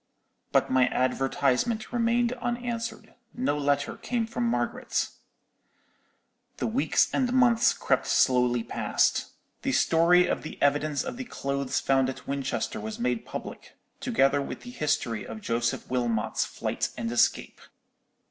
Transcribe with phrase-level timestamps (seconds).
[0.51, 5.09] "But my advertisement remained unanswered—no letter came from Margaret.
[6.57, 9.27] "The weeks and months crept slowly past.
[9.61, 14.41] The story of the evidence of the clothes found at Winchester was made public, together
[14.41, 17.61] with the history of Joseph Wilmot's flight and escape.